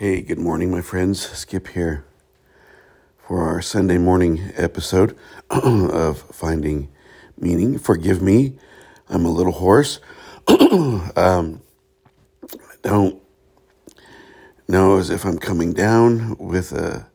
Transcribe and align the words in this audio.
Hey, 0.00 0.20
good 0.20 0.38
morning, 0.38 0.70
my 0.70 0.80
friends. 0.80 1.28
Skip 1.28 1.66
here 1.66 2.04
for 3.16 3.42
our 3.42 3.60
Sunday 3.60 3.98
morning 3.98 4.52
episode 4.54 5.18
of 5.50 6.20
Finding 6.20 6.88
Meaning. 7.36 7.80
Forgive 7.80 8.22
me, 8.22 8.54
I'm 9.08 9.24
a 9.24 9.28
little 9.32 9.54
hoarse. 9.54 9.98
um, 11.16 11.62
don't 12.82 13.20
know 14.68 14.98
as 14.98 15.10
if 15.10 15.24
I'm 15.24 15.40
coming 15.40 15.72
down 15.72 16.36
with 16.38 16.70
a, 16.70 17.08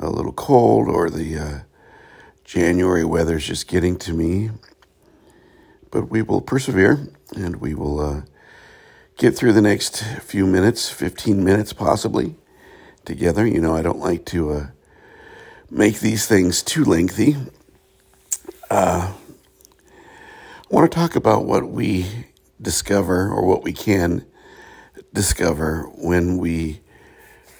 a 0.00 0.10
little 0.10 0.32
cold 0.32 0.88
or 0.88 1.10
the 1.10 1.38
uh, 1.38 1.58
January 2.42 3.04
weather's 3.04 3.46
just 3.46 3.68
getting 3.68 3.96
to 3.98 4.12
me. 4.12 4.50
But 5.92 6.10
we 6.10 6.22
will 6.22 6.40
persevere 6.40 6.98
and 7.36 7.60
we 7.60 7.74
will. 7.74 8.00
Uh, 8.00 8.22
get 9.18 9.36
through 9.36 9.52
the 9.52 9.60
next 9.60 10.04
few 10.22 10.46
minutes, 10.46 10.88
15 10.90 11.42
minutes 11.42 11.72
possibly, 11.72 12.36
together. 13.04 13.44
You 13.44 13.60
know, 13.60 13.74
I 13.74 13.82
don't 13.82 13.98
like 13.98 14.24
to 14.26 14.52
uh, 14.52 14.66
make 15.68 15.98
these 15.98 16.26
things 16.26 16.62
too 16.62 16.84
lengthy. 16.84 17.36
Uh, 18.70 19.12
I 19.12 20.74
want 20.74 20.90
to 20.90 20.96
talk 20.96 21.16
about 21.16 21.44
what 21.46 21.68
we 21.68 22.06
discover 22.62 23.28
or 23.28 23.44
what 23.44 23.64
we 23.64 23.72
can 23.72 24.24
discover 25.12 25.90
when 25.96 26.38
we 26.38 26.80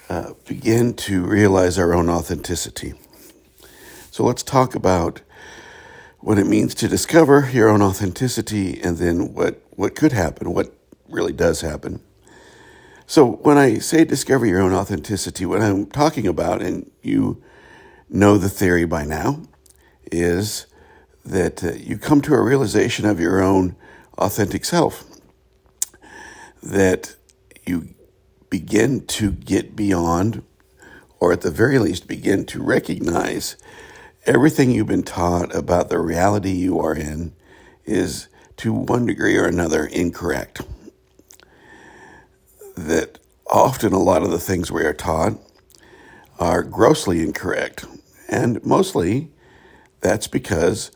uh, 0.07 0.33
begin 0.47 0.93
to 0.93 1.25
realize 1.25 1.77
our 1.77 1.93
own 1.93 2.09
authenticity. 2.09 2.93
So 4.11 4.23
let's 4.23 4.43
talk 4.43 4.75
about 4.75 5.21
what 6.19 6.39
it 6.39 6.47
means 6.47 6.73
to 6.75 6.87
discover 6.87 7.49
your 7.51 7.67
own 7.67 7.81
authenticity 7.81 8.79
and 8.81 8.97
then 8.97 9.33
what, 9.33 9.61
what 9.71 9.95
could 9.95 10.13
happen, 10.13 10.53
what 10.53 10.78
really 11.09 11.33
does 11.33 11.61
happen. 11.61 12.01
So 13.09 13.31
when 13.41 13.57
I 13.57 13.79
say 13.79 14.05
discover 14.05 14.45
your 14.45 14.61
own 14.61 14.71
authenticity, 14.71 15.45
what 15.45 15.61
I'm 15.61 15.87
talking 15.87 16.27
about, 16.27 16.61
and 16.61 16.91
you 17.01 17.41
know 18.07 18.37
the 18.37 18.49
theory 18.49 18.85
by 18.85 19.03
now, 19.03 19.41
is 20.11 20.67
that 21.25 21.63
uh, 21.63 21.71
you 21.73 21.97
come 21.97 22.21
to 22.21 22.35
a 22.35 22.41
realization 22.41 23.05
of 23.05 23.19
your 23.19 23.41
own 23.41 23.75
authentic 24.19 24.63
self. 24.63 25.05
That 26.61 27.15
you 27.65 27.95
begin 28.49 29.05
to 29.07 29.31
get 29.31 29.75
beyond, 29.75 30.43
or 31.19 31.31
at 31.31 31.41
the 31.41 31.51
very 31.51 31.79
least, 31.79 32.07
begin 32.07 32.45
to 32.45 32.61
recognize 32.61 33.57
everything 34.25 34.69
you've 34.69 34.85
been 34.85 35.01
taught 35.01 35.55
about 35.55 35.89
the 35.89 35.97
reality 35.97 36.51
you 36.51 36.79
are 36.79 36.93
in 36.93 37.33
is 37.85 38.27
to 38.57 38.71
one 38.71 39.07
degree 39.07 39.35
or 39.35 39.45
another 39.45 39.85
incorrect 39.85 40.61
that 42.87 43.19
often 43.47 43.93
a 43.93 43.99
lot 43.99 44.23
of 44.23 44.31
the 44.31 44.39
things 44.39 44.71
we 44.71 44.83
are 44.83 44.93
taught 44.93 45.33
are 46.39 46.63
grossly 46.63 47.21
incorrect. 47.21 47.85
And 48.29 48.63
mostly 48.65 49.31
that's 50.01 50.27
because 50.27 50.91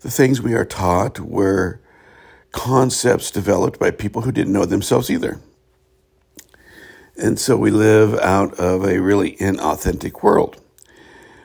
the 0.00 0.10
things 0.10 0.40
we 0.40 0.54
are 0.54 0.64
taught 0.64 1.20
were 1.20 1.80
concepts 2.52 3.30
developed 3.30 3.78
by 3.78 3.90
people 3.90 4.22
who 4.22 4.32
didn't 4.32 4.52
know 4.52 4.64
themselves 4.64 5.10
either. 5.10 5.40
And 7.16 7.38
so 7.38 7.56
we 7.56 7.70
live 7.70 8.14
out 8.14 8.54
of 8.54 8.84
a 8.84 9.00
really 9.00 9.36
inauthentic 9.36 10.22
world. 10.22 10.62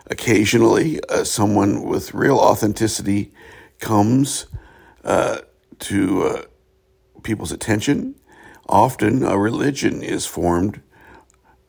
Occasionally, 0.07 0.99
uh, 1.09 1.23
someone 1.23 1.81
with 1.81 2.13
real 2.13 2.37
authenticity 2.37 3.33
comes 3.79 4.45
uh, 5.03 5.39
to 5.79 6.23
uh, 6.23 6.41
people's 7.23 7.51
attention 7.51 8.15
often 8.67 9.23
a 9.23 9.37
religion 9.37 10.01
is 10.01 10.25
formed 10.25 10.81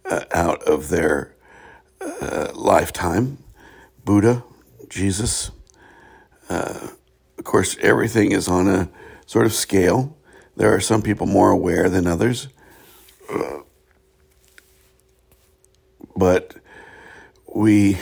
uh, 0.04 0.24
out 0.32 0.62
of 0.64 0.88
their 0.88 1.34
uh, 2.00 2.48
lifetime. 2.54 3.38
Buddha, 4.04 4.44
Jesus. 4.88 5.50
Uh, 6.48 6.88
of 7.38 7.44
course, 7.44 7.76
everything 7.80 8.32
is 8.32 8.48
on 8.48 8.68
a 8.68 8.88
sort 9.26 9.46
of 9.46 9.52
scale. 9.52 10.16
There 10.56 10.74
are 10.74 10.80
some 10.80 11.02
people 11.02 11.26
more 11.26 11.50
aware 11.50 11.88
than 11.88 12.06
others. 12.06 12.48
Uh, 13.30 13.60
but 16.16 16.54
we 17.54 17.98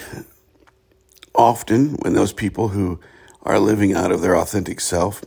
often, 1.35 1.95
when 2.03 2.13
those 2.13 2.33
people 2.33 2.69
who 2.69 3.01
are 3.43 3.59
living 3.59 3.95
out 3.95 4.13
of 4.13 4.21
their 4.21 4.37
authentic 4.37 4.81
self 4.81 5.25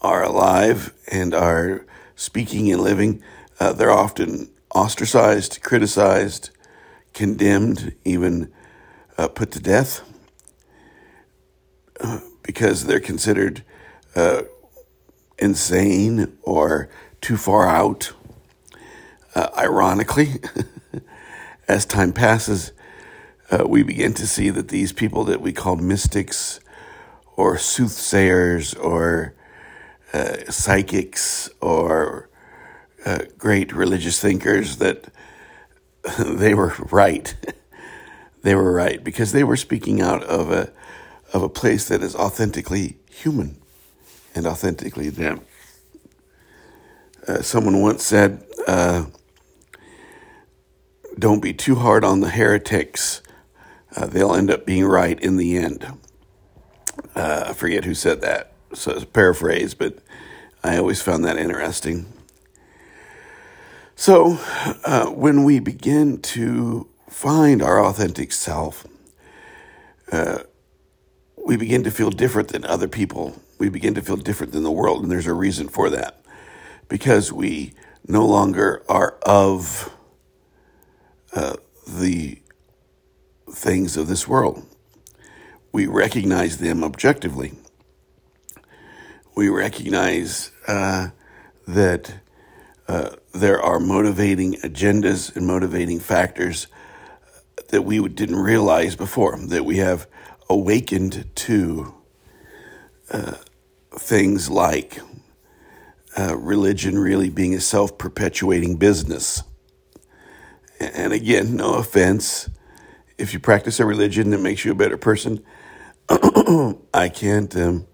are 0.00 0.22
alive 0.22 0.92
and 1.10 1.34
are 1.34 1.84
speaking 2.14 2.70
and 2.72 2.82
living, 2.82 3.22
uh, 3.60 3.72
they're 3.72 3.90
often 3.90 4.50
ostracized, 4.74 5.60
criticized, 5.62 6.50
condemned, 7.14 7.94
even 8.04 8.52
uh, 9.16 9.28
put 9.28 9.50
to 9.50 9.60
death 9.60 10.02
uh, 12.00 12.20
because 12.42 12.86
they're 12.86 13.00
considered 13.00 13.64
uh, 14.14 14.42
insane 15.38 16.36
or 16.42 16.88
too 17.20 17.36
far 17.36 17.68
out. 17.68 18.12
Uh, 19.34 19.48
ironically, 19.56 20.34
as 21.68 21.84
time 21.84 22.12
passes, 22.12 22.72
we 23.66 23.82
begin 23.82 24.12
to 24.14 24.26
see 24.26 24.50
that 24.50 24.68
these 24.68 24.92
people 24.92 25.24
that 25.24 25.40
we 25.40 25.52
call 25.52 25.76
mystics 25.76 26.60
or 27.36 27.56
soothsayers 27.56 28.74
or 28.74 29.34
uh, 30.12 30.50
psychics 30.50 31.50
or 31.60 32.28
uh, 33.04 33.20
great 33.36 33.72
religious 33.72 34.20
thinkers 34.20 34.76
that 34.76 35.08
they 36.18 36.54
were 36.54 36.74
right. 36.90 37.34
they 38.42 38.54
were 38.54 38.72
right 38.72 39.02
because 39.02 39.32
they 39.32 39.44
were 39.44 39.56
speaking 39.56 40.00
out 40.00 40.22
of 40.24 40.50
a 40.50 40.72
of 41.34 41.42
a 41.42 41.48
place 41.48 41.88
that 41.88 42.02
is 42.02 42.16
authentically 42.16 42.96
human 43.10 43.60
and 44.34 44.46
authentically 44.46 45.10
them. 45.10 45.42
Uh, 47.26 47.42
someone 47.42 47.82
once 47.82 48.02
said, 48.02 48.42
uh, 48.66 49.04
"Don't 51.18 51.42
be 51.42 51.52
too 51.52 51.74
hard 51.74 52.02
on 52.02 52.20
the 52.20 52.30
heretics; 52.30 53.20
uh, 53.94 54.06
they'll 54.06 54.34
end 54.34 54.50
up 54.50 54.64
being 54.64 54.86
right 54.86 55.20
in 55.20 55.36
the 55.36 55.58
end." 55.58 55.86
Uh, 57.14 57.44
I 57.48 57.52
forget 57.52 57.84
who 57.84 57.94
said 57.94 58.22
that 58.22 58.52
so 58.74 58.92
it's 58.92 59.02
a 59.02 59.06
paraphrase, 59.06 59.74
but 59.74 59.98
I 60.62 60.76
always 60.76 61.00
found 61.00 61.24
that 61.24 61.36
interesting. 61.36 62.12
So, 63.96 64.38
uh, 64.84 65.06
when 65.06 65.44
we 65.44 65.58
begin 65.58 66.20
to 66.22 66.88
find 67.08 67.62
our 67.62 67.84
authentic 67.84 68.32
self, 68.32 68.86
uh, 70.12 70.40
we 71.44 71.56
begin 71.56 71.82
to 71.84 71.90
feel 71.90 72.10
different 72.10 72.48
than 72.48 72.64
other 72.64 72.88
people. 72.88 73.40
We 73.58 73.68
begin 73.68 73.94
to 73.94 74.02
feel 74.02 74.16
different 74.16 74.52
than 74.52 74.62
the 74.62 74.70
world, 74.70 75.02
and 75.02 75.10
there's 75.10 75.26
a 75.26 75.32
reason 75.32 75.68
for 75.68 75.90
that. 75.90 76.22
Because 76.88 77.32
we 77.32 77.74
no 78.06 78.24
longer 78.24 78.84
are 78.88 79.18
of 79.22 79.94
uh, 81.34 81.56
the 81.86 82.40
things 83.50 83.96
of 83.96 84.08
this 84.08 84.28
world. 84.28 84.64
We 85.72 85.86
recognize 85.86 86.58
them 86.58 86.84
objectively 86.84 87.52
we 89.38 89.48
recognize 89.48 90.50
uh, 90.66 91.10
that 91.68 92.12
uh, 92.88 93.10
there 93.32 93.62
are 93.62 93.78
motivating 93.78 94.54
agendas 94.54 95.36
and 95.36 95.46
motivating 95.46 96.00
factors 96.00 96.66
that 97.68 97.82
we 97.82 98.00
didn't 98.08 98.40
realize 98.40 98.96
before, 98.96 99.38
that 99.38 99.64
we 99.64 99.76
have 99.76 100.08
awakened 100.50 101.30
to 101.36 101.94
uh, 103.12 103.34
things 103.92 104.50
like 104.50 104.98
uh, 106.18 106.36
religion 106.36 106.98
really 106.98 107.30
being 107.30 107.54
a 107.54 107.60
self 107.60 107.96
perpetuating 107.96 108.74
business. 108.74 109.44
And 110.80 111.12
again, 111.12 111.54
no 111.54 111.74
offense. 111.74 112.50
If 113.18 113.32
you 113.32 113.38
practice 113.38 113.78
a 113.78 113.86
religion 113.86 114.30
that 114.30 114.40
makes 114.40 114.64
you 114.64 114.72
a 114.72 114.74
better 114.74 114.96
person, 114.96 115.44
I 116.08 117.08
can't 117.08 117.54
um, 117.54 117.86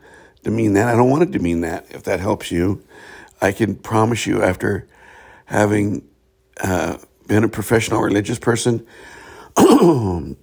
demean 0.44 0.74
that. 0.74 0.88
I 0.88 0.96
don't 0.96 1.10
want 1.10 1.24
to 1.24 1.38
demean 1.38 1.62
that. 1.62 1.86
If 1.90 2.04
that 2.04 2.20
helps 2.20 2.52
you, 2.52 2.84
I 3.40 3.50
can 3.52 3.74
promise 3.74 4.26
you, 4.26 4.42
after 4.42 4.86
having 5.46 6.06
uh, 6.62 6.98
been 7.26 7.42
a 7.44 7.48
professional 7.48 8.00
religious 8.00 8.38
person, 8.38 8.86
that 9.56 10.36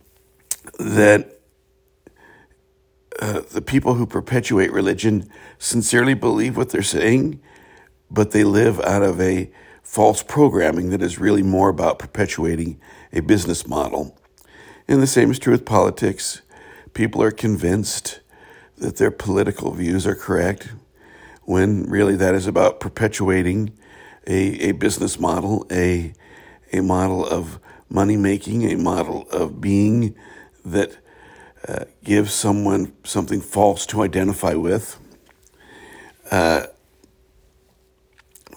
uh, 3.19 3.41
the 3.51 3.61
people 3.61 3.93
who 3.93 4.05
perpetuate 4.05 4.71
religion 4.71 5.29
sincerely 5.59 6.13
believe 6.13 6.57
what 6.57 6.69
they're 6.69 6.81
saying, 6.81 7.39
but 8.09 8.31
they 8.31 8.43
live 8.43 8.79
out 8.81 9.03
of 9.03 9.21
a 9.21 9.51
false 9.83 10.23
programming 10.23 10.89
that 10.89 11.01
is 11.01 11.19
really 11.19 11.43
more 11.43 11.69
about 11.69 11.99
perpetuating 11.99 12.79
a 13.13 13.19
business 13.19 13.67
model. 13.67 14.17
And 14.87 15.01
the 15.01 15.07
same 15.07 15.31
is 15.31 15.39
true 15.39 15.53
with 15.53 15.65
politics. 15.65 16.41
People 16.93 17.21
are 17.21 17.31
convinced 17.31 18.21
that 18.81 18.97
their 18.97 19.11
political 19.11 19.71
views 19.71 20.07
are 20.07 20.15
correct, 20.15 20.73
when 21.43 21.83
really 21.83 22.15
that 22.15 22.33
is 22.33 22.47
about 22.47 22.79
perpetuating 22.79 23.71
a, 24.25 24.69
a 24.69 24.71
business 24.73 25.19
model, 25.19 25.67
a, 25.71 26.13
a 26.73 26.81
model 26.81 27.25
of 27.25 27.59
money 27.89 28.17
making, 28.17 28.63
a 28.71 28.75
model 28.75 29.27
of 29.29 29.61
being 29.61 30.15
that 30.65 30.97
uh, 31.67 31.85
gives 32.03 32.33
someone 32.33 32.91
something 33.03 33.39
false 33.39 33.85
to 33.85 34.01
identify 34.01 34.55
with. 34.55 34.99
Uh, 36.31 36.65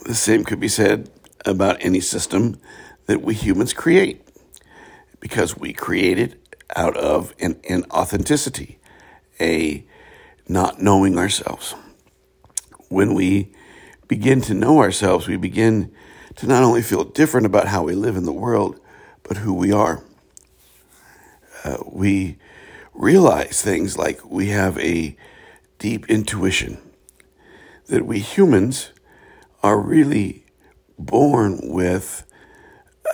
the 0.06 0.15
same 0.15 0.43
could 0.43 0.61
be 0.61 0.69
said 0.69 1.11
about 1.44 1.77
any 1.81 2.00
system 2.00 2.59
that 3.06 3.20
we 3.20 3.35
humans 3.35 3.75
create 3.75 4.27
because 5.20 5.56
we 5.56 5.75
create 5.75 6.19
it 6.19 6.59
out 6.77 6.97
of 6.97 7.35
an, 7.41 7.85
authenticity, 7.91 8.79
a 9.38 9.85
not 10.49 10.81
knowing 10.81 11.19
ourselves. 11.19 11.75
When 12.88 13.14
we 13.14 13.52
begin 14.08 14.41
to 14.43 14.55
know 14.55 14.79
ourselves, 14.79 15.26
we 15.26 15.37
begin 15.37 15.93
to 16.37 16.46
not 16.46 16.62
only 16.62 16.82
feel 16.82 17.05
different 17.05 17.46
about 17.46 17.69
how 17.69 17.82
we 17.82 17.94
live 17.94 18.17
in 18.17 18.25
the 18.25 18.32
world, 18.32 18.79
but 19.23 19.38
who 19.38 19.55
we 19.55 19.73
are. 19.73 20.05
Uh, 21.64 21.79
we 21.87 22.37
realize 22.93 23.62
things 23.62 23.96
like 23.96 24.25
we 24.25 24.49
have 24.49 24.79
a 24.79 25.17
deep 25.79 26.08
intuition 26.08 26.79
that 27.87 28.06
we 28.06 28.19
humans 28.19 28.91
are 29.62 29.79
really 29.81 30.44
born 30.99 31.58
with 31.62 32.25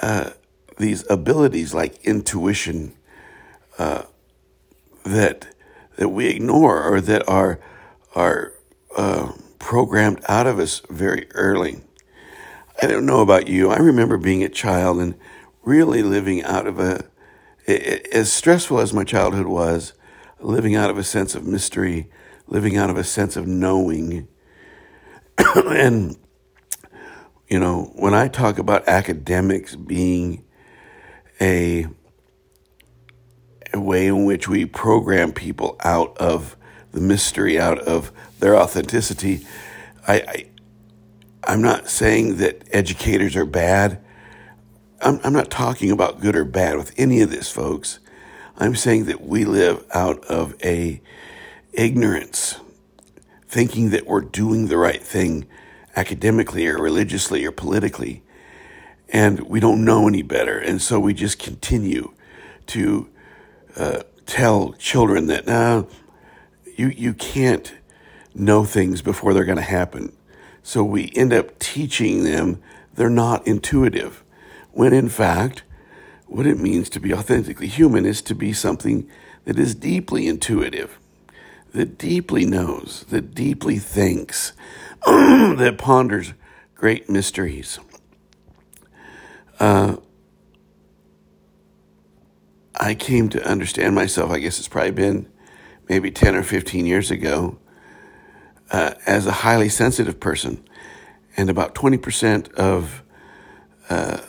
uh, 0.02 0.30
these 0.78 1.08
abilities 1.10 1.74
like 1.74 2.04
intuition 2.04 2.94
uh, 3.78 4.02
that 5.04 5.54
that 6.00 6.08
we 6.08 6.29
ignore 6.29 6.82
or 6.82 6.99
that 7.02 7.29
are 7.29 7.61
are 8.14 8.55
uh, 8.97 9.32
programmed 9.58 10.25
out 10.31 10.47
of 10.47 10.58
us 10.58 10.81
very 10.88 11.31
early. 11.32 11.82
I 12.82 12.87
don't 12.87 13.05
know 13.05 13.20
about 13.20 13.49
you. 13.49 13.70
I 13.70 13.76
remember 13.76 14.17
being 14.17 14.43
a 14.43 14.49
child 14.49 14.99
and 14.99 15.14
really 15.62 16.02
living 16.02 16.43
out 16.43 16.67
of 16.67 16.81
a 16.81 17.05
as 17.69 18.32
stressful 18.32 18.81
as 18.81 18.94
my 18.94 19.05
childhood 19.05 19.47
was, 19.47 19.93
living 20.41 20.75
out 20.75 20.88
of 20.88 20.97
a 20.97 21.05
sense 21.05 21.35
of 21.35 21.47
mystery, 21.47 22.11
living 22.47 22.79
out 22.79 22.88
of 22.88 22.97
a 22.97 23.05
sense 23.05 23.37
of 23.37 23.47
knowing, 23.47 24.26
and 25.55 26.17
you 27.47 27.61
know, 27.61 27.93
when 27.94 28.14
I 28.14 28.29
talk 28.29 28.58
about 28.58 28.88
academics 28.88 29.76
being 29.76 30.47
a, 31.43 31.88
a 33.72 33.81
way 33.81 34.06
in 34.06 34.25
which 34.25 34.49
we 34.49 34.64
program 34.67 35.32
people 35.32 35.76
out 35.84 36.17
of 36.19 36.56
the 36.93 37.00
mystery, 37.00 37.58
out 37.58 37.78
of 37.78 38.12
their 38.40 38.56
authenticity, 38.56 39.46
I, 40.06 40.14
I 40.14 40.46
I'm 41.44 41.62
not 41.62 41.88
saying 41.88 42.37
that 42.37 42.62
educators 42.70 43.34
are 43.34 43.46
bad. 43.46 44.02
I'm, 45.00 45.20
I'm 45.25 45.32
not 45.32 45.50
talking 45.50 45.90
about 45.90 46.20
good 46.20 46.37
or 46.37 46.44
bad 46.44 46.76
with 46.76 46.93
any 46.99 47.22
of 47.22 47.31
this, 47.31 47.50
folks. 47.50 47.99
I'm 48.58 48.76
saying 48.76 49.06
that 49.06 49.22
we 49.22 49.44
live 49.46 49.84
out 49.94 50.23
of 50.26 50.55
a 50.62 51.00
ignorance, 51.73 52.61
thinking 53.49 53.90
that 53.90 54.06
we're 54.06 54.20
doing 54.20 54.66
the 54.69 54.76
right 54.76 55.02
thing 55.02 55.46
academically 55.96 56.66
or 56.66 56.81
religiously 56.81 57.44
or 57.44 57.52
politically. 57.52 58.23
And 59.08 59.40
we 59.40 59.61
don't 59.61 59.84
know 59.84 60.06
any 60.06 60.23
better. 60.23 60.58
And 60.58 60.81
so 60.81 61.00
we 61.00 61.14
just 61.14 61.38
continue 61.38 62.12
to 62.66 63.08
tell 64.26 64.72
children 64.75 65.26
that, 65.26 65.46
now 65.46 65.87
you, 66.76 66.88
you 66.88 67.14
can't 67.14 67.75
know 68.34 68.64
things 68.64 69.02
before 69.02 69.34
they're 69.34 69.44
going 69.44 69.56
to 69.56 69.62
happen. 69.62 70.17
So 70.62 70.84
we 70.84 71.12
end 71.14 71.32
up 71.32 71.58
teaching 71.58 72.25
them 72.25 72.62
they're 72.94 73.11
not 73.11 73.46
intuitive. 73.46 74.22
When 74.72 74.93
in 74.93 75.08
fact, 75.08 75.62
what 76.26 76.46
it 76.46 76.58
means 76.58 76.88
to 76.90 77.00
be 77.00 77.12
authentically 77.12 77.67
human 77.67 78.06
is 78.06 78.22
to 78.22 78.34
be 78.34 78.52
something 78.52 79.08
that 79.44 79.58
is 79.58 79.75
deeply 79.75 80.28
intuitive, 80.28 80.99
that 81.73 81.99
deeply 81.99 82.44
knows, 82.44 83.05
that 83.11 83.34
deeply 83.34 83.78
thinks, 83.78 84.52
that 85.06 85.76
ponders 85.78 86.34
great 86.75 87.08
mysteries. 87.08 87.78
Uh, 89.58 89.96
I 92.80 92.94
came 92.94 93.28
to 93.28 93.46
understand 93.46 93.94
myself, 93.94 94.30
I 94.30 94.38
guess 94.38 94.58
it's 94.58 94.66
probably 94.66 94.92
been 94.92 95.28
maybe 95.86 96.10
10 96.10 96.34
or 96.34 96.42
15 96.42 96.86
years 96.86 97.10
ago, 97.10 97.58
uh, 98.72 98.94
as 99.06 99.26
a 99.26 99.32
highly 99.32 99.68
sensitive 99.68 100.18
person. 100.18 100.64
And 101.36 101.50
about 101.50 101.74
20% 101.74 102.50
of 102.54 103.02
uh, 103.90 104.22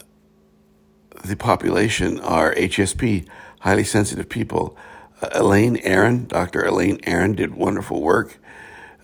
the 1.23 1.37
population 1.37 2.19
are 2.19 2.53
HSP, 2.53 3.25
highly 3.61 3.85
sensitive 3.85 4.27
people. 4.27 4.75
Uh, 5.21 5.29
Elaine 5.31 5.77
Aron, 5.77 6.25
Dr. 6.25 6.65
Elaine 6.65 6.99
Aron, 7.03 7.33
did 7.35 7.55
wonderful 7.55 8.01
work 8.01 8.37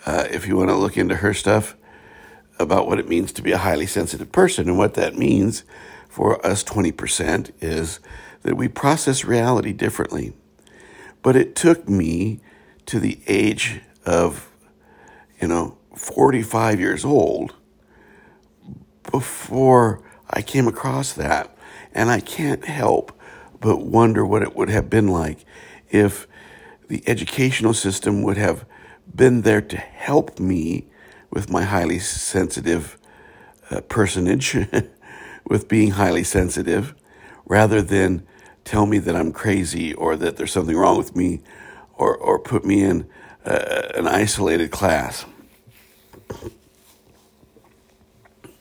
uh, 0.05 0.27
if 0.29 0.45
you 0.45 0.57
want 0.57 0.69
to 0.69 0.75
look 0.75 0.97
into 0.97 1.15
her 1.15 1.33
stuff 1.33 1.77
about 2.59 2.85
what 2.85 2.99
it 2.99 3.07
means 3.07 3.31
to 3.31 3.41
be 3.41 3.53
a 3.53 3.57
highly 3.57 3.85
sensitive 3.85 4.29
person. 4.33 4.67
And 4.67 4.77
what 4.77 4.95
that 4.95 5.15
means 5.15 5.63
for 6.09 6.45
us 6.45 6.65
20% 6.65 7.51
is 7.61 8.01
that 8.47 8.55
we 8.55 8.69
process 8.69 9.25
reality 9.25 9.73
differently. 9.73 10.31
But 11.21 11.35
it 11.35 11.53
took 11.53 11.89
me 11.89 12.39
to 12.85 12.97
the 12.97 13.19
age 13.27 13.81
of, 14.05 14.49
you 15.41 15.49
know, 15.49 15.77
45 15.97 16.79
years 16.79 17.03
old 17.03 17.55
before 19.11 20.01
I 20.29 20.41
came 20.41 20.65
across 20.65 21.11
that. 21.11 21.57
And 21.93 22.09
I 22.09 22.21
can't 22.21 22.63
help 22.63 23.11
but 23.59 23.81
wonder 23.81 24.25
what 24.25 24.43
it 24.43 24.55
would 24.55 24.69
have 24.69 24.89
been 24.89 25.09
like 25.09 25.43
if 25.89 26.25
the 26.87 27.03
educational 27.05 27.73
system 27.73 28.23
would 28.23 28.37
have 28.37 28.63
been 29.13 29.41
there 29.41 29.61
to 29.61 29.75
help 29.75 30.39
me 30.39 30.87
with 31.29 31.49
my 31.49 31.63
highly 31.63 31.99
sensitive 31.99 32.97
uh, 33.69 33.81
personage, 33.81 34.55
with 35.45 35.67
being 35.67 35.91
highly 35.91 36.23
sensitive, 36.23 36.95
rather 37.45 37.81
than 37.81 38.25
tell 38.67 38.85
me 38.85 38.99
that 38.99 39.15
I'm 39.15 39.31
crazy 39.31 39.93
or 39.93 40.17
that 40.17 40.35
there's 40.35 40.51
something 40.51 40.75
wrong 40.75 40.97
with 40.97 41.15
me 41.15 41.39
or, 41.93 42.17
or 42.17 42.37
put 42.37 42.65
me 42.65 42.83
in 42.83 43.07
uh, 43.45 43.93
an 43.95 44.07
isolated 44.07 44.71
class. 44.71 45.25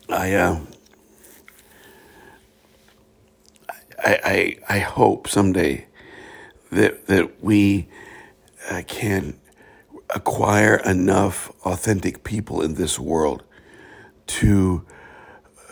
I, 0.08 0.34
uh, 0.34 0.60
I, 3.98 4.20
I, 4.24 4.76
I 4.76 4.78
hope 4.78 5.26
someday 5.26 5.86
that, 6.70 7.06
that 7.08 7.42
we 7.42 7.88
uh, 8.70 8.82
can 8.86 9.40
acquire 10.10 10.76
enough 10.76 11.50
authentic 11.66 12.22
people 12.22 12.62
in 12.62 12.74
this 12.74 12.96
world 12.96 13.42
to 14.28 14.86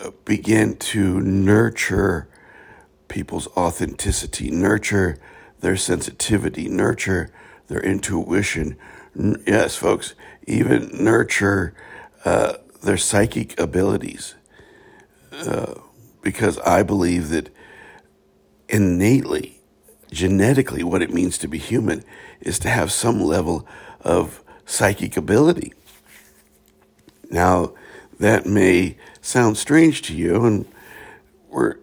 uh, 0.02 0.10
begin 0.24 0.76
to 0.78 1.20
nurture 1.20 2.28
people's 3.08 3.46
authenticity, 3.56 4.50
nurture 4.50 5.18
their 5.60 5.76
sensitivity, 5.76 6.68
nurture 6.68 7.30
their 7.68 7.80
intuition. 7.80 8.76
Yes, 9.46 9.76
folks, 9.76 10.14
even 10.46 10.90
nurture 10.92 11.74
uh, 12.24 12.54
their 12.82 12.96
psychic 12.96 13.58
abilities. 13.58 14.34
Uh, 15.32 15.74
because 16.22 16.58
I 16.60 16.82
believe 16.82 17.28
that 17.30 17.54
innately, 18.68 19.60
genetically, 20.10 20.82
what 20.82 21.02
it 21.02 21.12
means 21.12 21.38
to 21.38 21.48
be 21.48 21.58
human 21.58 22.04
is 22.40 22.58
to 22.60 22.68
have 22.68 22.90
some 22.90 23.20
level 23.20 23.66
of 24.00 24.42
psychic 24.64 25.16
ability. 25.16 25.72
Now, 27.30 27.74
that 28.18 28.46
may 28.46 28.96
sound 29.20 29.58
strange 29.58 30.02
to 30.02 30.14
you, 30.14 30.44
and 30.44 30.66
we're, 31.48 31.76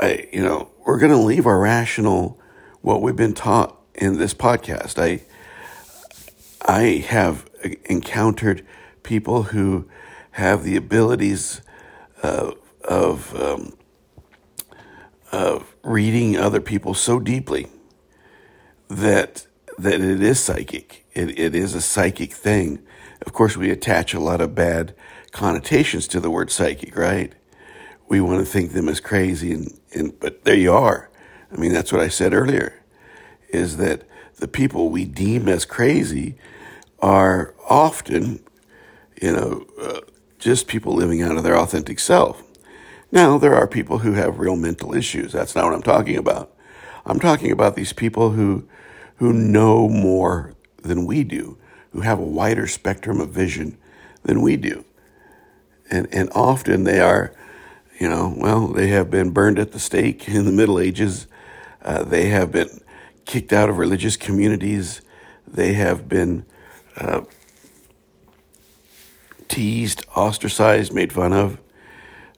I, 0.00 0.28
you 0.32 0.42
know, 0.42 0.70
we're 0.84 0.98
going 0.98 1.12
to 1.12 1.18
leave 1.18 1.46
our 1.46 1.58
rational, 1.58 2.40
what 2.82 3.02
we've 3.02 3.16
been 3.16 3.34
taught 3.34 3.80
in 3.94 4.18
this 4.18 4.34
podcast. 4.34 4.98
I, 5.02 5.22
I 6.66 7.04
have 7.08 7.48
encountered 7.86 8.66
people 9.02 9.44
who 9.44 9.88
have 10.32 10.64
the 10.64 10.76
abilities 10.76 11.62
uh, 12.22 12.52
of 12.84 13.34
um, 13.40 13.76
of 15.32 15.74
reading 15.82 16.36
other 16.36 16.60
people 16.60 16.94
so 16.94 17.18
deeply 17.18 17.68
that 18.88 19.46
that 19.78 20.00
it 20.00 20.22
is 20.22 20.38
psychic 20.40 21.06
it, 21.16 21.38
it 21.38 21.54
is 21.54 21.74
a 21.74 21.80
psychic 21.80 22.32
thing. 22.32 22.80
Of 23.24 23.32
course, 23.32 23.56
we 23.56 23.70
attach 23.70 24.12
a 24.12 24.20
lot 24.20 24.42
of 24.42 24.54
bad 24.54 24.94
connotations 25.32 26.06
to 26.08 26.20
the 26.20 26.30
word 26.30 26.50
psychic, 26.50 26.94
right? 26.94 27.32
We 28.08 28.20
want 28.20 28.40
to 28.40 28.46
think 28.46 28.72
them 28.72 28.88
as 28.88 29.00
crazy, 29.00 29.52
and, 29.52 29.78
and 29.94 30.18
but 30.20 30.44
there 30.44 30.56
you 30.56 30.72
are. 30.72 31.10
I 31.52 31.56
mean, 31.56 31.72
that's 31.72 31.92
what 31.92 32.00
I 32.00 32.08
said 32.08 32.32
earlier, 32.32 32.82
is 33.48 33.76
that 33.78 34.02
the 34.36 34.48
people 34.48 34.90
we 34.90 35.04
deem 35.04 35.48
as 35.48 35.64
crazy 35.64 36.36
are 37.00 37.54
often, 37.68 38.40
you 39.20 39.32
know, 39.32 39.66
uh, 39.80 40.00
just 40.38 40.68
people 40.68 40.94
living 40.94 41.22
out 41.22 41.36
of 41.36 41.42
their 41.42 41.58
authentic 41.58 41.98
self. 41.98 42.42
Now, 43.10 43.38
there 43.38 43.54
are 43.54 43.66
people 43.66 43.98
who 43.98 44.12
have 44.12 44.38
real 44.38 44.56
mental 44.56 44.94
issues. 44.94 45.32
That's 45.32 45.54
not 45.54 45.64
what 45.64 45.74
I'm 45.74 45.82
talking 45.82 46.16
about. 46.16 46.52
I'm 47.04 47.20
talking 47.20 47.52
about 47.52 47.76
these 47.76 47.92
people 47.92 48.30
who, 48.30 48.68
who 49.16 49.32
know 49.32 49.88
more 49.88 50.54
than 50.82 51.06
we 51.06 51.24
do, 51.24 51.56
who 51.92 52.00
have 52.00 52.18
a 52.18 52.24
wider 52.24 52.66
spectrum 52.66 53.20
of 53.20 53.30
vision 53.30 53.78
than 54.24 54.42
we 54.42 54.56
do. 54.56 54.84
And, 55.90 56.08
and 56.12 56.28
often 56.34 56.84
they 56.84 57.00
are, 57.00 57.32
you 57.98 58.08
know, 58.08 58.34
well, 58.36 58.68
they 58.68 58.88
have 58.88 59.10
been 59.10 59.30
burned 59.30 59.58
at 59.58 59.72
the 59.72 59.78
stake 59.78 60.28
in 60.28 60.44
the 60.44 60.52
Middle 60.52 60.78
Ages. 60.78 61.26
Uh, 61.82 62.04
they 62.04 62.28
have 62.28 62.52
been 62.52 62.80
kicked 63.24 63.52
out 63.52 63.68
of 63.68 63.78
religious 63.78 64.16
communities. 64.16 65.00
They 65.46 65.74
have 65.74 66.08
been 66.08 66.44
uh, 66.96 67.22
teased, 69.48 70.04
ostracized, 70.14 70.92
made 70.92 71.12
fun 71.12 71.32
of. 71.32 71.58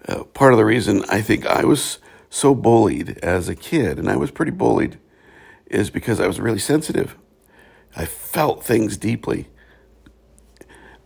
Uh, 0.06 0.24
part 0.24 0.52
of 0.52 0.58
the 0.58 0.64
reason 0.64 1.04
I 1.08 1.20
think 1.20 1.44
I 1.46 1.64
was 1.64 1.98
so 2.30 2.54
bullied 2.54 3.18
as 3.18 3.48
a 3.48 3.54
kid, 3.54 3.98
and 3.98 4.08
I 4.08 4.16
was 4.16 4.30
pretty 4.30 4.52
bullied, 4.52 4.98
is 5.66 5.90
because 5.90 6.20
I 6.20 6.26
was 6.26 6.40
really 6.40 6.58
sensitive. 6.58 7.16
I 7.96 8.04
felt 8.04 8.64
things 8.64 8.96
deeply. 8.96 9.48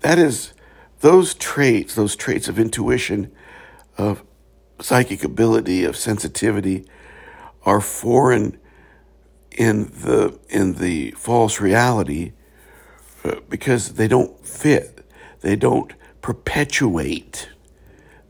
That 0.01 0.19
is, 0.19 0.53
those 1.01 1.33
traits, 1.35 1.95
those 1.95 2.17
traits 2.17 2.49
of 2.49 2.59
intuition, 2.59 3.33
of 3.97 4.23
psychic 4.83 5.25
ability, 5.25 5.85
of 5.85 5.97
sensitivity, 5.97 6.85
are 7.65 7.81
foreign 7.81 8.59
in 9.51 9.85
the 9.85 10.39
in 10.49 10.75
the 10.75 11.11
false 11.13 11.61
reality 11.61 12.33
uh, 13.25 13.37
because 13.49 13.95
they 13.95 14.09
don't 14.09 14.45
fit. 14.47 15.07
They 15.41 15.57
don't 15.57 15.93
perpetuate 16.21 17.49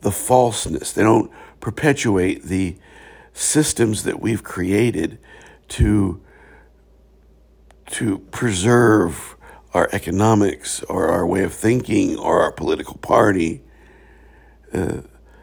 the 0.00 0.10
falseness. 0.10 0.92
They 0.92 1.02
don't 1.02 1.30
perpetuate 1.60 2.44
the 2.44 2.76
systems 3.32 4.02
that 4.02 4.20
we've 4.20 4.42
created 4.42 5.18
to 5.68 6.20
to 7.90 8.18
preserve 8.30 9.36
our 9.74 9.88
economics 9.92 10.82
or 10.84 11.08
our 11.08 11.26
way 11.26 11.42
of 11.44 11.52
thinking 11.52 12.18
or 12.18 12.40
our 12.40 12.52
political 12.52 12.96
party. 12.96 13.62
Uh, 14.72 15.02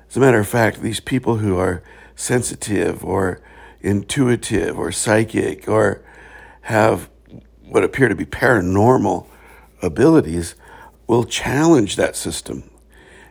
as 0.10 0.18
a 0.18 0.20
matter 0.20 0.40
of 0.40 0.48
fact, 0.48 0.82
these 0.82 1.00
people 1.00 1.38
who 1.38 1.58
are 1.58 1.84
sensitive 2.16 3.06
or 3.06 3.42
intuitive 3.82 4.78
or 4.78 4.92
psychic 4.92 5.68
or 5.68 6.04
have 6.62 7.10
what 7.62 7.84
appear 7.84 8.10
to 8.10 8.16
be 8.16 8.26
paranormal 8.26 9.28
abilities 9.82 10.56
will 11.08 11.24
challenge 11.24 11.96
that 11.96 12.16
system. 12.16 12.70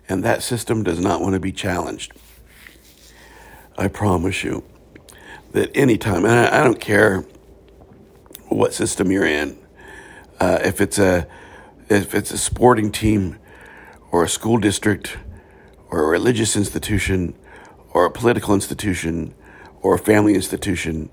And 0.09 0.25
that 0.25 0.43
system 0.43 0.85
does 0.85 1.01
not 1.01 1.21
want 1.21 1.35
to 1.35 1.41
be 1.41 1.53
challenged. 1.53 2.13
I 3.77 3.89
promise 3.89 4.43
you 4.43 4.65
that 5.53 5.77
anytime, 5.77 6.25
and 6.25 6.35
I, 6.35 6.61
I 6.61 6.65
don't 6.65 6.81
care 6.81 7.25
what 8.49 8.73
system 8.73 9.11
you're 9.11 9.27
in, 9.27 9.59
uh, 10.41 10.61
if 10.65 10.81
it's 10.81 10.99
a 10.99 11.27
if 11.89 12.15
it's 12.15 12.31
a 12.31 12.39
sporting 12.39 12.93
team 12.93 13.39
or 14.11 14.25
a 14.25 14.29
school 14.29 14.59
district 14.59 15.17
or 15.91 16.05
a 16.05 16.07
religious 16.07 16.57
institution 16.57 17.35
or 17.91 18.05
a 18.05 18.11
political 18.11 18.55
institution 18.55 19.35
or 19.81 19.95
a 19.95 19.99
family 19.99 20.35
institution, 20.35 21.11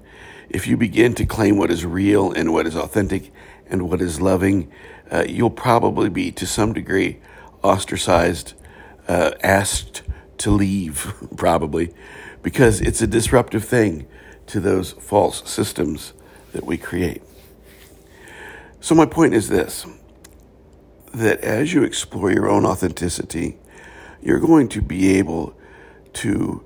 if 0.49 0.67
you 0.67 0.77
begin 0.77 1.13
to 1.15 1.25
claim 1.25 1.57
what 1.57 1.71
is 1.71 1.85
real 1.85 2.31
and 2.31 2.53
what 2.53 2.67
is 2.67 2.75
authentic 2.75 3.31
and 3.67 3.89
what 3.89 4.01
is 4.01 4.21
loving, 4.21 4.71
uh, 5.11 5.25
you'll 5.27 5.49
probably 5.49 6.09
be 6.09 6.31
to 6.31 6.45
some 6.45 6.73
degree 6.73 7.19
ostracized, 7.63 8.53
uh, 9.07 9.31
asked 9.43 10.03
to 10.37 10.51
leave, 10.51 11.13
probably, 11.35 11.93
because 12.43 12.81
it's 12.81 13.01
a 13.01 13.07
disruptive 13.07 13.65
thing 13.65 14.07
to 14.47 14.59
those 14.59 14.91
false 14.93 15.49
systems 15.49 16.13
that 16.53 16.63
we 16.63 16.77
create. 16.77 17.23
So, 18.79 18.93
my 18.93 19.05
point 19.05 19.33
is 19.33 19.49
this 19.49 19.85
that 21.13 21.39
as 21.39 21.73
you 21.73 21.83
explore 21.83 22.31
your 22.31 22.49
own 22.49 22.65
authenticity, 22.65 23.57
you're 24.25 24.39
going 24.39 24.67
to 24.69 24.81
be 24.81 25.17
able 25.17 25.55
to, 26.13 26.65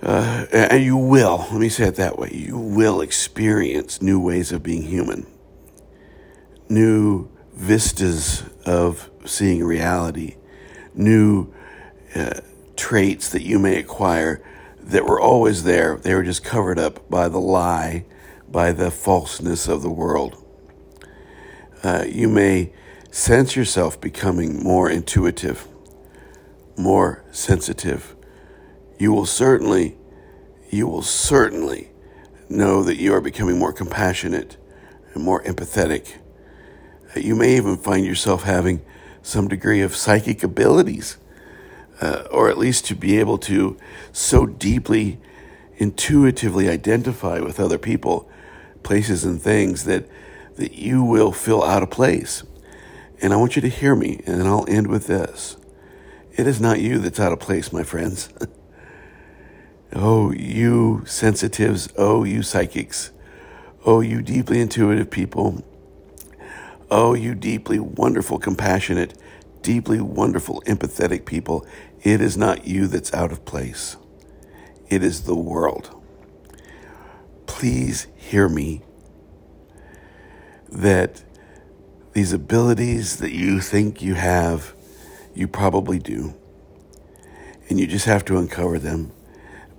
uh, 0.00 0.46
and 0.52 0.84
you 0.84 0.96
will, 0.96 1.48
let 1.50 1.60
me 1.60 1.68
say 1.68 1.88
it 1.88 1.96
that 1.96 2.16
way, 2.16 2.30
you 2.32 2.56
will 2.56 3.00
experience 3.00 4.00
new 4.00 4.20
ways 4.20 4.52
of 4.52 4.62
being 4.62 4.82
human, 4.82 5.26
new 6.68 7.28
vistas 7.54 8.44
of 8.64 9.10
seeing 9.24 9.64
reality, 9.64 10.36
new 10.94 11.52
uh, 12.14 12.40
traits 12.76 13.28
that 13.30 13.42
you 13.42 13.58
may 13.58 13.76
acquire 13.76 14.40
that 14.78 15.04
were 15.04 15.20
always 15.20 15.64
there. 15.64 15.96
They 15.96 16.14
were 16.14 16.22
just 16.22 16.44
covered 16.44 16.78
up 16.78 17.10
by 17.10 17.28
the 17.28 17.40
lie, 17.40 18.04
by 18.48 18.70
the 18.70 18.92
falseness 18.92 19.66
of 19.66 19.82
the 19.82 19.90
world. 19.90 20.40
Uh, 21.82 22.04
you 22.06 22.28
may 22.28 22.72
sense 23.10 23.56
yourself 23.56 24.00
becoming 24.00 24.62
more 24.62 24.88
intuitive 24.88 25.66
more 26.76 27.24
sensitive, 27.30 28.14
you 28.98 29.12
will 29.12 29.26
certainly, 29.26 29.96
you 30.70 30.86
will 30.86 31.02
certainly 31.02 31.90
know 32.48 32.82
that 32.82 32.96
you 32.96 33.12
are 33.14 33.20
becoming 33.20 33.58
more 33.58 33.72
compassionate 33.72 34.56
and 35.14 35.24
more 35.24 35.42
empathetic. 35.44 36.14
You 37.14 37.34
may 37.34 37.56
even 37.56 37.76
find 37.76 38.04
yourself 38.04 38.42
having 38.42 38.84
some 39.22 39.48
degree 39.48 39.80
of 39.82 39.96
psychic 39.96 40.42
abilities, 40.42 41.16
uh, 42.00 42.24
or 42.30 42.48
at 42.48 42.58
least 42.58 42.84
to 42.86 42.94
be 42.94 43.18
able 43.18 43.38
to 43.38 43.76
so 44.12 44.46
deeply, 44.46 45.18
intuitively 45.78 46.68
identify 46.68 47.40
with 47.40 47.58
other 47.58 47.78
people, 47.78 48.30
places, 48.82 49.24
and 49.24 49.40
things 49.40 49.84
that, 49.84 50.06
that 50.56 50.74
you 50.74 51.02
will 51.02 51.32
feel 51.32 51.62
out 51.62 51.82
of 51.82 51.90
place. 51.90 52.44
And 53.20 53.32
I 53.32 53.36
want 53.36 53.56
you 53.56 53.62
to 53.62 53.68
hear 53.68 53.96
me, 53.96 54.20
and 54.26 54.42
I'll 54.42 54.66
end 54.68 54.86
with 54.88 55.06
this. 55.06 55.56
It 56.36 56.46
is 56.46 56.60
not 56.60 56.80
you 56.80 56.98
that's 56.98 57.18
out 57.18 57.32
of 57.32 57.40
place, 57.40 57.72
my 57.72 57.82
friends. 57.82 58.28
oh, 59.94 60.32
you 60.32 61.02
sensitives. 61.06 61.88
Oh, 61.96 62.24
you 62.24 62.42
psychics. 62.42 63.10
Oh, 63.86 64.00
you 64.00 64.20
deeply 64.20 64.60
intuitive 64.60 65.10
people. 65.10 65.64
Oh, 66.90 67.14
you 67.14 67.34
deeply 67.34 67.78
wonderful, 67.78 68.38
compassionate, 68.38 69.14
deeply 69.62 69.98
wonderful, 69.98 70.60
empathetic 70.66 71.24
people. 71.24 71.66
It 72.02 72.20
is 72.20 72.36
not 72.36 72.66
you 72.66 72.86
that's 72.86 73.14
out 73.14 73.32
of 73.32 73.46
place. 73.46 73.96
It 74.90 75.02
is 75.02 75.22
the 75.22 75.34
world. 75.34 75.90
Please 77.46 78.08
hear 78.14 78.48
me 78.48 78.82
that 80.68 81.22
these 82.12 82.34
abilities 82.34 83.16
that 83.16 83.32
you 83.32 83.60
think 83.60 84.02
you 84.02 84.14
have 84.14 84.75
you 85.36 85.46
probably 85.46 85.98
do. 85.98 86.34
And 87.68 87.78
you 87.78 87.86
just 87.86 88.06
have 88.06 88.24
to 88.26 88.38
uncover 88.38 88.78
them, 88.78 89.12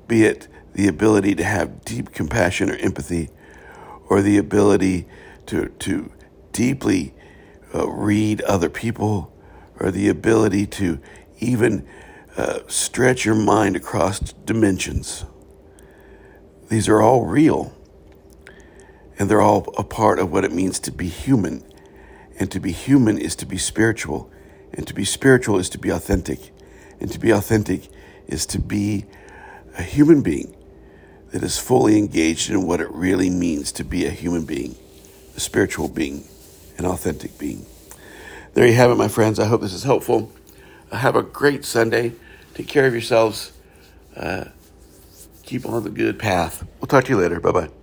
be 0.08 0.24
it 0.24 0.48
the 0.74 0.88
ability 0.88 1.34
to 1.36 1.44
have 1.44 1.84
deep 1.84 2.12
compassion 2.12 2.70
or 2.70 2.76
empathy, 2.76 3.30
or 4.10 4.22
the 4.22 4.38
ability 4.38 5.08
to, 5.48 5.70
to 5.80 6.12
deeply 6.52 7.14
uh, 7.74 7.90
read 7.90 8.42
other 8.42 8.70
people, 8.70 9.34
or 9.80 9.92
the 9.92 10.10
ability 10.10 10.68
to 10.68 11.00
even 11.40 11.88
uh, 12.36 12.60
stretch 12.68 13.26
your 13.26 13.36
mind 13.36 13.76
across 13.76 14.20
dimensions. 14.20 15.26
These 16.70 16.88
are 16.88 17.02
all 17.02 17.26
real, 17.26 17.74
and 19.18 19.30
they're 19.30 19.42
all 19.42 19.74
a 19.78 19.84
part 19.84 20.20
of 20.20 20.32
what 20.32 20.46
it 20.46 20.52
means 20.52 20.80
to 20.82 20.92
be 20.92 21.08
human. 21.08 21.64
And 22.40 22.52
to 22.52 22.60
be 22.60 22.72
human 22.72 23.18
is 23.18 23.36
to 23.38 23.48
be 23.48 23.58
spiritual 23.58 24.30
and 24.74 24.88
to 24.88 24.94
be 24.94 25.06
spiritual 25.06 25.58
is 25.58 25.70
to 25.70 25.78
be 25.78 25.90
authentic. 25.90 26.52
And 27.00 27.12
to 27.12 27.20
be 27.20 27.32
authentic 27.32 27.90
is 28.28 28.46
to 28.48 28.60
be 28.60 29.06
a 29.78 29.84
human 29.84 30.22
being 30.22 30.56
that 31.32 31.44
is 31.44 31.60
fully 31.60 31.98
engaged 31.98 32.50
in 32.50 32.66
what 32.66 32.82
it 32.82 32.90
really 32.92 33.30
means 33.30 33.72
to 33.74 33.84
be 33.84 34.06
a 34.06 34.10
human 34.10 34.46
being, 34.46 34.76
a 35.36 35.40
spiritual 35.40 35.88
being, 35.88 36.24
an 36.78 36.86
authentic 36.86 37.38
being. 37.38 37.66
There 38.54 38.66
you 38.66 38.74
have 38.74 38.92
it, 38.92 38.96
my 38.96 39.08
friends. 39.08 39.40
I 39.40 39.46
hope 39.46 39.62
this 39.62 39.74
is 39.74 39.84
helpful. 39.84 40.32
Have 40.92 41.16
a 41.16 41.22
great 41.22 41.66
Sunday. 41.66 42.14
Take 42.54 42.68
care 42.68 42.88
of 42.88 42.94
yourselves. 42.94 43.52
Uh, 44.16 44.46
keep 45.44 45.66
on 45.66 45.84
the 45.84 45.90
good 45.90 46.18
path. 46.18 46.66
We'll 46.80 46.88
talk 46.88 47.04
to 47.06 47.12
you 47.12 47.20
later. 47.20 47.40
Bye 47.40 47.52
bye. 47.52 47.77